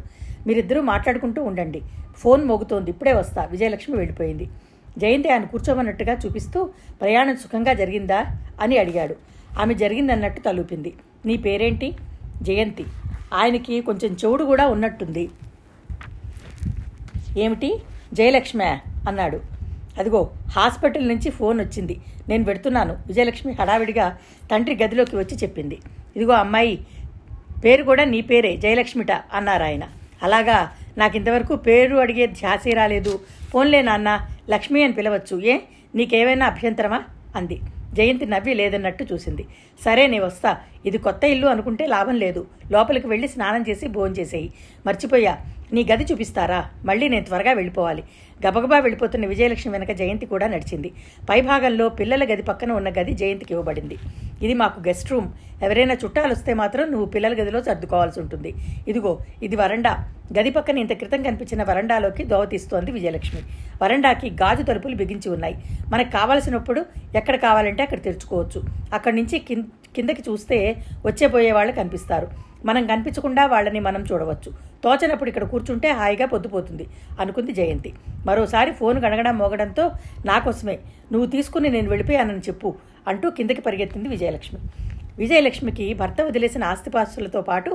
మీరిద్దరూ 0.48 0.82
మాట్లాడుకుంటూ 0.82 1.44
ఉండండి. 1.44 1.82
ఫోన్ 2.18 2.46
మోగుతోంది. 2.46 2.92
ఇప్పుడే 2.92 3.14
వస్తా. 3.14 3.48
విజయలక్ష్మి 3.52 3.98
వెళ్ళిపోయింది. 3.98 4.50
జయంతి 4.98 5.30
ఆయన 5.30 5.44
కూర్చోమన్నట్టుగా 5.44 6.14
చూపిస్తూ 6.14 6.70
ప్రయాణం 7.02 7.36
సుఖంగా 7.36 7.74
జరిగిందా? 7.74 8.26
అని 8.62 8.78
అడిగాడు. 8.78 9.16
ఆమె 9.60 9.74
జరిగిందన్నట్టు 9.74 10.42
తలూపింది. 10.42 10.94
నీ 11.26 11.38
పేరేంటి? 11.38 11.96
జయంతి. 12.42 12.86
ఆయనకి 13.34 13.82
కొంచెం 13.82 14.14
చెవుడు 14.14 14.44
కూడా 14.44 14.68
ఉన్నట్టుంది. 14.68 15.30
ఏమిటి? 17.38 17.82
జయలక్ష్మే 18.14 18.80
అన్నాడు. 19.08 19.42
అదిగో 20.00 20.30
హాస్పిటల్ 20.52 21.08
నుంచి 21.08 21.32
ఫోన్ 21.32 21.62
వచ్చింది. 21.62 22.02
నేను 22.30 22.44
పెడుతున్నాను 22.44 22.98
విజయలక్ష్మి 23.08 23.54
హడావిడిగా 23.54 24.18
తండ్రి 24.52 24.78
గదిలోకి 24.84 25.16
వచ్చి 25.16 25.38
చెప్పింది. 25.38 25.80
ఇదిగో 26.16 26.34
అమ్మాయి 26.34 26.88
పేరు 27.66 27.84
కూడా 27.84 28.04
నీ 28.04 28.22
పేరే 28.22 28.58
జయలక్ష్మిట 28.58 29.12
అన్నారు 29.12 29.64
ఆయన. 29.64 29.84
అలాగా 30.24 30.72
నాకు 30.98 31.18
ఇంతవరకు 31.18 31.56
పేరు 31.56 31.98
అడిగే 31.98 32.28
ధ్యాసే 32.28 32.70
రాలేదు. 32.72 33.20
ఫోన్లే 33.50 33.82
నాన్న 33.82 34.28
లక్ష్మి 34.50 34.84
అని 34.84 34.94
పిలవచ్చు. 34.94 35.42
ఏ? 35.42 35.60
నీకేమైనా 35.96 36.46
అభ్యంతరమా? 36.46 37.04
అంది. 37.36 37.62
జయంతి 37.98 38.26
నవ్వి 38.34 38.54
లేదన్నట్టు 38.62 39.04
చూసింది. 39.12 39.44
సరే 39.86 40.04
నే 40.14 40.20
వస్తా. 40.28 40.52
ఇది 40.90 40.98
కొత్త 41.08 41.24
ఇల్లు 41.34 41.48
అనుకుంటే 41.54 41.84
లాభం 41.96 42.18
లేదు. 42.26 42.42
లోపలికి 42.72 43.08
వెళ్ళి 43.14 43.28
స్నానం 43.36 43.64
చేసి 43.70 43.88
భోజనం 43.96 44.18
చేసేయి 44.20 44.50
మర్చిపోయా. 44.86 45.34
నీ 45.74 45.88
గది 45.92 46.04
చూపిస్తారా? 46.04 46.66
మళ్ళీ 46.86 47.08
నేను 47.08 47.26
త్వరగా 47.26 47.52
వెళ్ళిపోవాలి. 47.54 48.04
గబగబా 48.48 48.80
వెళ్ళిపోతున్న 48.80 49.26
విజయలక్ష్మి 49.26 49.74
వెనక 49.74 49.92
జయంతి 49.92 50.26
కూడా 50.26 50.48
నడిచింది. 50.48 50.92
పైభాగంలో 51.30 51.90
పిల్లల 51.90 52.24
గది 52.24 52.42
పక్కన 52.42 52.72
ఉన్న 52.72 52.90
గది 52.90 53.14
జయంతికి 53.14 53.54
ఇవ్వబడింది. 53.54 53.98
ఇది 54.42 54.54
మాకు 54.54 54.80
గెస్ట్ 54.80 55.12
రూమ్. 55.12 55.28
ఎవరైనా 55.64 55.98
చుట్టాలు 56.06 56.32
వస్తే 56.32 56.54
మాత్రం 56.54 56.92
నువ్వు 56.92 57.06
పిల్లల 57.06 57.34
గదిలో 57.34 57.64
సర్దుకోవాల్సి 57.64 58.20
ఉంటుంది. 58.20 58.54
ఇదిగో 58.88 59.20
ఇది 59.44 59.56
వరండా. 59.56 60.14
గది 60.40 60.50
పక్కన 60.50 60.78
ఇంత 60.78 60.94
క్రితం 60.94 61.24
కనిపించిన 61.24 61.64
వరండాలోకి 61.64 62.24
దోవ 62.24 62.46
తీస్తోంది 62.46 62.92
విజయలక్ష్మి. 62.92 63.42
వరండాకి 63.84 64.30
గాజు 64.30 64.64
తలుపులు 64.64 64.96
బిగించి 64.96 65.32
ఉన్నాయి. 65.32 65.56
మనకు 65.90 66.12
కావలసినప్పుడు 66.12 66.86
ఎక్కడ 67.16 67.36
కావాలంటే 67.36 67.84
అక్కడ 67.84 68.04
తెరుచుకోవచ్చు. 68.04 68.64
అక్కడి 68.94 69.16
నుంచి 69.16 69.40
కిందకి 69.96 70.24
చూస్తే 70.30 70.76
వచ్చే 71.06 71.28
పోయే 71.28 71.52
వాళ్ళు 71.52 71.74
కనిపిస్తారు. 71.74 72.28
మనం 72.70 72.84
కనిపించకుండా 72.92 73.44
వాళ్ళని 73.54 73.80
మనం 73.88 74.02
చూడవచ్చు. 74.10 74.50
తోచనప్పుడు 74.84 75.30
ఇక్కడ 75.32 75.46
కూర్చుంటే 75.54 75.90
హాయిగా 76.00 76.26
పొద్దుపోతుంది 76.34 76.86
అనుకుంది 77.22 77.54
జయంతి. 77.60 77.92
మరోసారి 78.30 78.72
ఫోన్ 78.80 78.98
గడగడం 79.06 79.36
మోగడంతో 79.42 79.86
నాకోసమే 80.30 80.78
నువ్వు 81.12 81.28
తీసుకుని 81.36 81.70
నేను 81.76 81.90
వెళ్ళిపోయానని 81.94 82.44
చెప్పు 82.50 82.72
అంటూ 83.12 83.28
కిందకి 83.38 83.62
పరిగెత్తింది 83.68 84.10
విజయలక్ష్మి. 84.16 84.60
విజయలక్ష్మికి 85.22 85.86
భర్త 86.02 86.22
వదిలేసిన 86.22 86.64
ఆస్తిపాస్తులతో 86.74 87.42
పాటు 87.50 87.72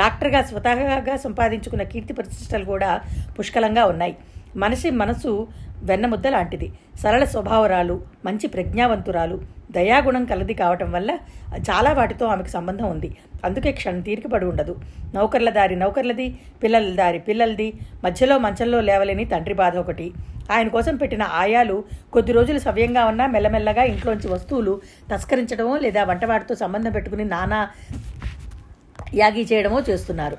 డాక్టర్గా 0.00 0.40
స్వతహాగా 0.50 1.16
సంపాదించుకున్న 1.24 1.84
కీర్తి 1.92 2.12
ప్రతిష్టలు 2.18 2.66
కూడా 2.72 2.90
పుష్కలంగా 3.38 3.84
ఉన్నాయి. 3.92 4.14
మనిషి 4.64 4.90
మనసు 5.02 5.32
వెన్నముద్ద 5.82 6.26
లాంటిది. 6.26 6.72
సరళ 7.02 7.24
స్వభావరాలు 7.24 8.02
మంచి 8.24 8.46
ప్రజ్ఞావంతురాలు 8.46 9.40
దయాగుణం 9.70 10.24
కలది 10.24 10.54
కావటం 10.54 10.92
వల్ల 10.92 11.18
చాలా 11.56 11.92
వాటితో 11.92 12.26
ఆమెకు 12.26 12.48
సంబంధం 12.48 12.90
ఉంది. 12.90 13.16
అందుకే 13.44 13.72
క్షణం 13.72 14.00
తీరికపడి 14.00 14.46
ఉండదు. 14.46 14.76
నౌకర్ల 15.14 15.50
దారి 15.50 15.76
నౌకర్లది 15.76 16.38
పిల్లల 16.62 16.94
దారి 16.94 17.18
పిల్లలది 17.18 17.72
మధ్యలో 18.04 18.38
మంచంలో 18.38 18.80
లేవలేని 18.80 19.24
తండ్రి 19.24 19.54
బాధ 19.54 19.76
ఒకటి. 19.76 20.12
ఆయన 20.50 20.68
కోసం 20.68 20.96
పెట్టిన 20.96 21.22
ఆయాలు 21.22 21.84
కొద్ది 22.12 22.32
రోజులు 22.32 22.58
సవ్యంగా 22.58 23.04
ఉన్నా 23.04 23.26
మెల్లమెల్లగా 23.26 23.82
ఇంట్లోంచి 23.82 24.28
వస్తువులు 24.28 24.80
తస్కరించడమో 25.12 25.76
లేదా 25.76 26.04
వంటవాడితో 26.04 26.54
సంబంధం 26.54 26.90
పెట్టుకుని 26.90 27.24
నానా 27.24 27.68
యాగి 29.14 29.42
చేయడమో 29.52 29.80
చేస్తున్నారు. 29.90 30.36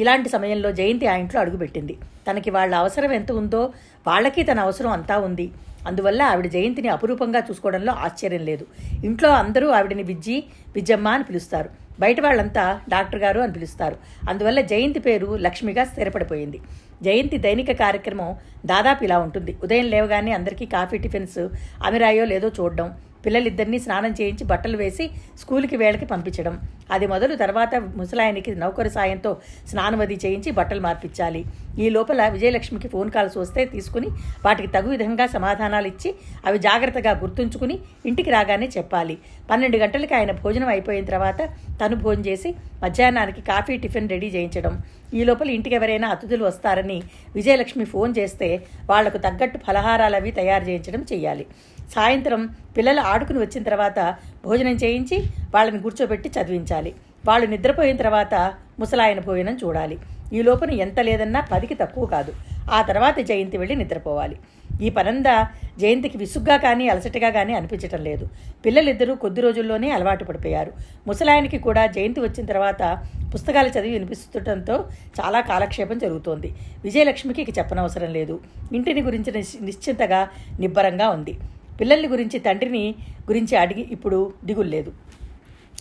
ఇలాంటి 0.00 0.28
సమయంలో 0.28 0.72
జయంతి 0.72 1.06
ఆ 1.06 1.14
ఇంట్లో 1.16 1.40
అడుగుపెట్టింది. 1.40 1.96
తనకి 2.28 2.50
వాళ్ళ 2.50 2.74
అవసరం 2.74 3.12
ఎంత 3.12 3.32
ఉందో 3.32 3.72
వాళ్ళకి 4.06 4.42
తన 4.42 4.60
అవసరం 4.60 4.90
అంతా 4.90 5.18
ఉంది. 5.18 5.50
అందువల్ల 5.86 6.22
ఆవిడ 6.22 6.46
జయంతిని 6.46 6.88
అపురూపంగా 6.88 7.38
చూసుకోవడంలో 7.38 7.92
ఆశ్చర్యం 7.92 8.40
లేదు. 8.40 8.66
ఇంట్లో 9.04 9.30
అందరూ 9.30 9.68
ఆవిడని 9.68 10.02
విజ్జి 10.02 10.44
విజ్జమ్మ 10.74 11.08
అని 11.08 11.24
పిలుస్తారు. 11.24 11.70
బయట 12.00 12.20
వాళ్ళంతా 12.20 12.80
డాక్టర్ 12.88 13.20
గారు 13.20 13.40
అని 13.40 13.52
పిలుస్తారు. 13.52 13.96
అందువల్ల 14.28 14.60
జయంతి 14.60 14.98
పేరు 14.98 15.36
లక్ష్మిగా 15.36 15.84
స్థిరపడిపోయింది. 15.84 16.60
జయంతి 17.02 17.38
దైనిక 17.38 17.72
కార్యక్రమం 17.72 18.36
దాదాపు 18.66 19.04
ఇలా 19.04 19.18
ఉంటుంది. 19.18 19.56
ఉదయం 19.64 19.84
లేవగానే 19.84 20.32
అందరికీ 20.32 20.66
కాఫీ 20.66 20.98
టిఫిన్స్ 20.98 21.48
అమిరాయో 21.84 22.24
లేదో 22.24 22.48
చూడడం 22.60 22.94
పిల్లలిద్దరినీ 23.24 23.78
స్నానం 23.86 24.12
చేయించి 24.20 24.44
బట్టలు 24.52 24.76
వేసి 24.82 25.04
స్కూల్కి 25.40 25.76
వేళకి 25.82 26.06
పంపించడం. 26.12 26.54
అది 26.94 27.06
మొదలు 27.12 27.34
తర్వాత 27.34 27.74
ముసలాయనికి 28.00 28.50
నౌకరు 28.62 28.90
సాయంతో 28.96 29.32
స్నానమది 29.70 30.18
చేయించి 30.24 30.52
బట్టలు 30.58 30.82
మార్పించాలి. 30.86 31.42
ఈ 31.82 31.88
లోపల 31.96 32.28
విజయలక్ష్మికి 32.28 32.88
ఫోన్ 32.94 33.10
కాల్స్ 33.10 33.36
వస్తే 33.38 33.64
తీసుకుని 33.64 34.08
వాటికి 34.44 34.68
తగు 34.76 34.88
విధంగా 34.94 35.26
సమాధానాలు 35.26 35.88
ఇచ్చి 35.92 36.10
అవి 36.46 36.58
జాగ్రత్తగా 36.68 37.12
గుర్తుంచుకుని 37.22 37.76
ఇంటికి 38.10 38.30
రాగానే 38.36 38.68
చెప్పాలి. 38.76 39.16
పన్నెండు 39.50 39.76
గంటలకి 39.76 40.14
ఆయన 40.14 40.32
భోజనం 40.42 40.70
అయిపోయిన 40.74 41.04
తర్వాత 41.04 41.40
తను 41.82 41.96
భోజనం 42.04 42.24
చేసి 42.26 42.50
మధ్యాహ్నానికి 42.84 43.42
కాఫీ 43.50 43.76
టిఫిన్ 43.76 44.10
రెడీ 44.14 44.30
చేయించడం. 44.36 44.74
ఈ 45.14 45.22
లోపల 45.28 45.50
ఇంటికి 45.56 45.74
ఎవరైనా 45.78 46.08
అతిథులు 46.08 46.44
వస్తారని 46.44 46.98
విజయలక్ష్మి 47.34 47.84
ఫోన్ 47.84 48.14
చేస్తే 48.18 48.48
వాళ్ళకు 48.90 49.18
తగ్గట్టు 49.18 49.58
ఫలహారాలు 49.66 50.16
అవి 50.16 50.30
తయారు 50.30 50.64
చేయించడం 50.68 51.02
చేయాలి 51.12 51.46
సాయంత్రం 51.94 52.42
పిల్లలు 52.76 53.00
ఆడుకుని 53.00 53.38
వచ్చిన 53.38 53.62
తర్వాత 53.62 54.00
భోజనం 54.44 54.76
చేయించి 54.84 55.16
వాళ్ళని 55.54 55.80
కూర్చోబెట్టి 55.82 56.28
చదివించాలి. 56.36 56.92
వాళ్ళు 57.26 57.46
నిద్రపోయిన 57.46 57.96
తర్వాత 57.96 58.34
ముసలాయన 58.80 59.20
భోజనం 59.20 59.54
చూడాలి. 59.62 59.98
ఈ 60.32 60.42
లోపున 60.42 60.70
ఎంత 60.70 61.00
లేదన్నా 61.00 61.40
పదికి 61.52 61.74
తక్కువ 61.74 62.06
కాదు. 62.06 62.32
ఆ 62.70 62.82
తర్వాత 62.82 63.18
జయంతి 63.18 63.58
వెళ్ళి 63.58 63.76
నిద్రపోవాలి. 63.76 64.36
ఈ 64.82 64.90
పనందా 64.90 65.48
జయంతికి 65.78 66.18
విసుగ్గా 66.18 66.56
కానీ 66.56 66.88
అలసటగా 66.88 67.30
కానీ 67.30 67.54
అనిపించటం 67.54 67.98
లేదు. 67.98 68.28
పిల్లలిద్దరూ 68.66 69.14
కొద్ది 69.14 69.40
రోజుల్లోనే 69.40 69.90
అలవాటు 69.90 70.24
పడిపోయారు. 70.24 70.72
ముసలాయనికి 71.06 71.58
కూడా 71.58 71.86
జయంతి 71.86 72.20
వచ్చిన 72.20 72.46
తర్వాత 72.46 73.02
పుస్తకాలు 73.34 73.68
చదివి 73.68 73.90
వినిపిస్తుండటంతో 73.90 74.88
చాలా 75.20 75.40
కాలక్షేపం 75.40 75.98
జరుగుతోంది. 75.98 76.54
విజయలక్ష్మికి 76.84 77.42
ఇక 77.42 77.58
చెప్పనవసరం 77.58 78.12
లేదు. 78.12 78.40
ఇంటిని 78.72 79.02
గురించి 79.02 79.32
నిశ్చి- 79.32 79.64
నిశ్చింతగా 79.64 80.28
నిబ్బరంగా 80.60 81.08
ఉంది. 81.08 81.38
పిల్లల్ని 81.80 82.08
గురించి 82.08 82.38
తండ్రిని 82.38 82.94
గురించి 83.28 83.56
అడిగి 83.56 83.86
ఇప్పుడు 83.90 84.32
దిగుల్లేదు. 84.44 84.92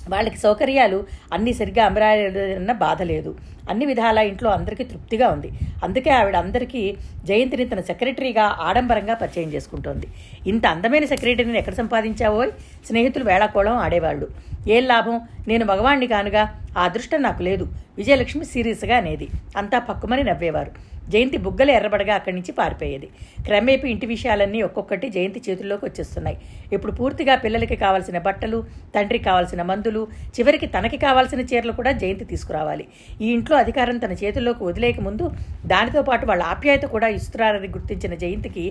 వాళ్ళకి 0.10 0.38
సౌకర్యాలు 0.38 1.04
అన్నీ 1.34 1.54
సరిగ్గా 1.54 1.86
అమరాయన్న 1.86 2.72
బాధ 2.72 3.02
లేదు. 3.02 3.38
అన్ని 3.70 3.86
విధాల 3.86 4.18
ఇంట్లో 4.18 4.52
అందరికీ 4.52 4.84
తృప్తిగా 4.84 5.30
ఉంది. 5.30 5.52
అందుకే 5.84 6.10
ఆవిడ 6.10 6.36
అందరికీ 6.36 6.98
జయంతిని 7.26 7.66
తన 7.66 7.82
సెక్రటరీగా 7.82 8.44
ఆడంబరంగా 8.44 9.14
పరిచయం 9.14 9.50
చేసుకుంటోంది. 9.50 10.08
ఇంత 10.48 10.68
అందమైన 10.68 11.06
సెక్రటరీని 11.06 11.58
ఎక్కడ 11.58 11.74
సంపాదించావో 11.74 12.46
స్నేహితులు 12.86 13.24
వేళాకోళం 13.24 13.74
ఆడేవాళ్ళు. 13.74 14.28
ఏం 14.68 14.88
లాభం? 14.88 15.22
నేను 15.48 15.66
మగవాణ్ణి 15.66 16.08
కానుగా. 16.08 16.66
ఆ 16.78 16.84
అదృష్టం 16.84 17.22
నాకు 17.22 17.44
లేదు. 17.44 17.68
విజయలక్ష్మి 17.98 18.46
సీరియస్గా 18.46 18.98
అనేది. 18.98 19.28
అంతా 19.58 19.80
పక్కుమని 19.80 20.24
నవ్వేవారు. 20.24 20.72
జయంతి 21.14 21.38
బుగ్గలు 21.46 21.72
ఎర్రబడగా 21.78 22.14
అక్కడి 22.20 22.36
నుంచి 22.38 22.52
పారిపోయేది. 22.60 23.08
క్రమేపీ 23.48 23.88
ఇంటి 23.94 24.08
విషయాలన్నీ 24.14 24.60
ఒక్కొక్కటి 24.68 25.08
జయంతి 25.16 25.40
చేతుల్లోకి 25.48 25.84
వచ్చేస్తున్నాయి. 25.88 26.38
ఇప్పుడు 26.76 26.94
పూర్తిగా 27.00 27.36
పిల్లలకి 27.46 27.78
కావాల్సిన 27.86 28.18
బట్టలు 28.28 28.60
తండ్రికి 28.96 29.26
కావాల్సిన 29.30 29.62
మందులు 29.72 30.02
చివరికి 30.38 30.70
తనకి 30.76 31.00
కావాల్సిన 31.06 31.42
చీరలు 31.52 31.76
కూడా 31.80 31.94
జయంతి 32.04 32.26
తీసుకురావాలి. 32.32 32.86
ఈ 33.24 33.30
ఇంట్లో 33.38 33.58
అధికారం 33.64 33.98
తన 34.06 34.16
చేతుల్లోకి 34.24 34.64
వదిలేక 34.70 35.00
ముందు 35.08 35.26
దానితో 35.74 36.04
పాటు 36.10 36.26
వాళ్ళ 36.32 36.44
ఆప్యాయత 36.54 36.86
కూడా 36.96 37.10
ఇస్తున్నారని 37.18 37.72
గుర్తించిన 37.78 38.14
జయంతికి 38.24 38.66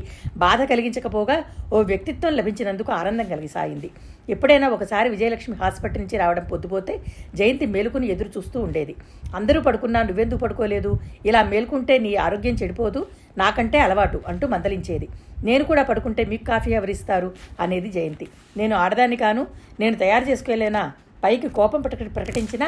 బాధ 0.44 0.61
కలిగించకపోగా 0.73 1.37
ఓ 1.75 1.80
వ్యక్తిత్వం 1.92 2.32
లభించినందుకు 2.40 2.90
ఆనందం 3.00 3.26
కలిగిసాగింది 3.35 3.90
ఎప్పుడైనా 4.32 4.66
ఒకసారి 4.75 5.09
విజయలక్ష్మి 5.12 5.54
హాస్పిటల్ 5.61 6.00
నుంచి 6.02 6.16
రావడం 6.20 6.44
పొద్దుపోతే 6.50 6.94
జయంతి 7.38 7.66
మేలుకుని 7.75 8.06
ఎదురు 8.14 8.30
చూస్తూ 8.37 8.59
ఉండేది. 8.66 8.94
అందరూ 9.38 9.61
పడుకున్నా 9.66 10.00
నువ్వెందుకు 10.09 10.40
పడుకోలేదు? 10.44 10.90
ఇలా 11.28 11.40
మేల్కుంటే 11.52 11.94
నీ 12.04 12.12
ఆరోగ్యం 12.30 12.56
చెడిపోదు 12.62 13.02
నాకంటే 13.42 13.78
అలవాటు 13.87 14.18
అంటూ 14.30 14.44
మందలించేది. 14.54 15.06
నేను 15.49 15.62
కూడా 15.68 15.82
పడుకుంటే 15.90 16.22
మీకు 16.30 16.44
కాఫీ 16.52 16.70
ఎవరిస్తారు? 16.78 17.28
అనేది 17.64 17.90
జయంతి. 17.99 18.26
నేను 18.60 18.75
ఆడదాన్ని 18.84 19.18
కాను 19.22 19.42
నేను 19.82 19.96
తయారు 20.02 20.25
చేసుకోలేనా 20.30 20.82
పైకి 21.22 21.49
కోపం 21.56 21.80
ప్రకటి 21.87 22.10
ప్రకటించినా 22.16 22.66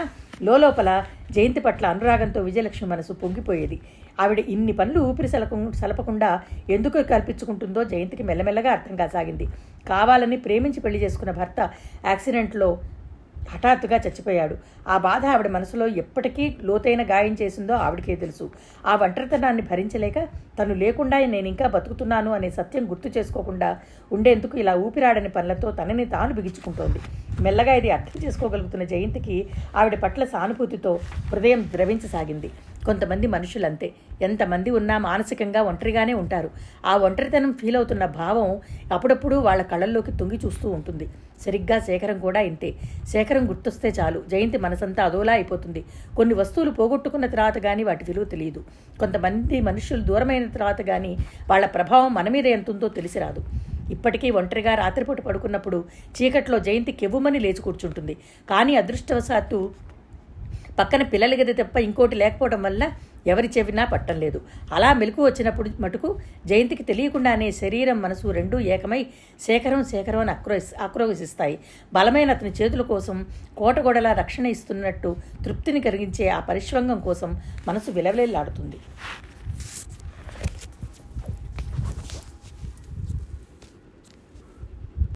లోపల 0.63 0.91
జయంతి 1.35 1.61
పట్ల 1.67 1.85
అనురాగంతో 1.95 2.41
విజయలక్ష్మి 2.49 2.87
మనసు 2.93 3.13
పొంగిపోయేది. 3.23 3.79
ఆవిడ 4.23 4.41
ఇన్ని 4.55 4.73
పనులు 4.81 5.01
ఊపిరి 5.11 5.29
సలక 5.35 5.59
సలపకుండా 5.81 6.31
ఎందుకు 6.77 6.99
కల్పించుకుంటుందో 7.13 7.83
జయంతికి 7.93 8.25
మెల్లమెల్లగా 8.31 8.71
అర్థం 8.77 8.97
కాసాగింది. 9.03 9.47
కావాలని 9.91 10.39
ప్రేమించి 10.47 10.83
పెళ్ళి 10.87 10.99
చేసుకున్న 11.05 11.35
భర్త 11.41 11.61
యాక్సిడెంట్లో 12.11 12.69
హఠాత్తుగా 13.51 13.97
చచ్చిపోయాడు. 13.97 14.57
ఆ 14.89 14.99
బాధ 14.99 15.27
ఆవిడ 15.27 15.49
మనసులో 15.49 15.87
ఎప్పటికీ 15.87 16.57
లోతైన 16.63 17.03
గాయం 17.03 17.37
చేసిందో 17.43 17.75
ఆవిడకే 17.75 18.17
తెలుసు. 18.17 18.51
ఆ 18.87 18.95
ఒంటరితనాన్ని 18.97 19.63
భరించలేక 19.63 20.19
తను 20.59 20.75
లేకుండా 20.75 21.19
నేను 21.19 21.49
ఇంకా 21.49 21.69
బతుకుతున్నాను 21.69 22.31
అనే 22.31 22.51
సత్యం 22.51 22.91
గుర్తు 22.91 23.19
చేసుకోకుండా 23.19 23.81
ఉండేందుకు 24.13 24.59
ఇలా 24.59 24.75
ఊపిరాడని 24.75 25.29
పనులతో 25.29 25.71
తనని 25.71 26.05
తాను 26.05 26.35
బిగించుకుంటోంది. 26.35 27.01
మెల్లగా 27.41 27.75
ఇది 27.75 27.91
అర్థం 27.91 28.27
చేసుకోగలుగుతున్న 28.27 28.85
జయంతికి 28.85 29.49
ఆవిడ 29.77 29.95
పట్ల 29.95 30.25
సానుభూతితో 30.25 31.01
హృదయం 31.31 31.65
ద్రవించసాగింది. 31.73 32.51
కొంతమంది 32.87 33.27
మనుషులంతే. 33.27 33.93
ఎంతమంది 34.23 34.71
ఉన్నా 34.71 34.99
మానసికంగా 34.99 35.63
ఒంటరిగానే 35.63 36.13
ఉంటారు. 36.13 36.51
ఆ 36.87 36.97
ఒంటరితనం 36.97 37.53
ఫీల్ 37.53 37.77
అవుతున్న 37.77 38.07
భావం 38.07 38.61
అప్పుడప్పుడు 38.93 39.37
వాళ్ళ 39.37 39.63
కళ్ళల్లోకి 39.63 40.13
తొంగి 40.17 40.41
చూస్తూ 40.45 40.71
ఉంటుంది. 40.71 41.09
సరిగ్గా 41.45 41.77
శేఖరం 41.89 42.19
కూడా 42.27 42.41
ఇంతే. 42.51 42.71
శేఖరం 43.13 43.45
గుర్తొస్తే 43.51 43.89
చాలు. 43.99 44.21
జయంతి 44.33 44.59
మనసంతా 44.65 45.03
అదోలా 45.09 45.33
అయిపోతుంది. 45.39 45.83
కొన్ని 46.17 46.35
వస్తువులు 46.41 46.73
పోగొట్టుకున్న 46.79 47.27
తర్వాత 47.35 47.59
కానీ 47.67 47.85
వాటి 47.91 48.05
విలువ 48.09 48.25
తెలియదు. 48.35 48.63
కొంతమంది 49.01 49.59
మనుషులు 49.69 50.03
దూరమైన 50.11 50.47
తర్వాత 50.57 50.81
కానీ 50.91 51.13
వాళ్ళ 51.51 51.67
ప్రభావం 51.77 52.11
మన 52.19 52.29
మీద 52.37 52.47
ఎంత 52.57 52.71
ఉందో 52.75 52.89
తెలిసి 52.99 53.19
రాదు. 53.25 53.43
ఇప్పటికీ 53.95 54.29
ఒంటరిగా 54.41 54.73
రాత్రిపూట 54.83 55.21
పడుకున్నప్పుడు 55.21 55.79
చీకట్లో 56.17 56.59
జయంతి 56.67 56.93
కెవ్వుమని 57.01 57.41
లేచి 57.45 57.63
కూర్చుంటుంది. 57.67 58.15
కానీ 58.51 58.73
అదృష్టవశాత్తు 58.83 59.59
పక్కన 60.79 61.03
పిల్లల 61.13 61.35
గది 61.41 61.55
తప్ప 61.61 61.77
ఇంకోటి 61.87 62.17
లేకపోవడం 62.23 62.61
వల్ల 62.67 62.83
ఎవరి 63.33 63.49
చెవినా 63.57 63.85
పట్టం 63.93 64.17
లేదు. 64.23 64.39
అలా 64.77 64.91
మెలకు 65.01 65.21
వచ్చినప్పుడు 65.27 65.69
మటుకు 65.83 66.09
జయంతికి 66.51 66.85
తెలియకుండానే 66.91 67.49
శరీరం 67.61 67.99
మనసు 68.05 68.35
రెండూ 68.39 68.57
ఏకమై 68.75 69.01
శేఖరం 69.47 69.83
శేఖరం 69.93 70.21
అని 70.25 70.33
ఆక్రోశ 70.37 70.69
ఆక్రోశిస్తాయి. 70.87 71.57
బలమైన 71.97 72.31
అతని 72.37 72.53
చేతుల 72.61 72.85
కోసం 72.93 73.19
కోటగొడలా 73.61 74.13
రక్షణ 74.23 74.47
ఇస్తున్నట్టు 74.55 75.13
తృప్తిని 75.45 75.83
కలిగించే 75.89 76.27
ఆ 76.39 76.41
పరిశ్వంగం 76.51 77.01
కోసం 77.09 77.33
మనసు 77.69 77.91
విలవిలలాడుతుంది. 77.99 78.81